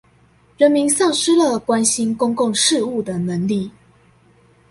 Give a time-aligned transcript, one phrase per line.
[0.57, 3.69] 人民喪失了關心公共事務的能力